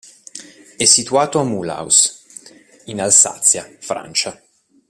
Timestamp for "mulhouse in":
1.43-2.99